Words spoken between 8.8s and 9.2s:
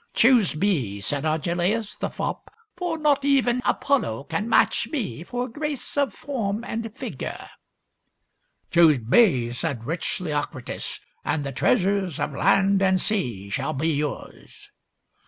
THIRTY MORE